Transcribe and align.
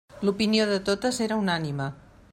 L'opinió 0.27 0.65
de 0.71 0.79
totes 0.89 1.21
era 1.27 1.39
unànime. 1.45 1.91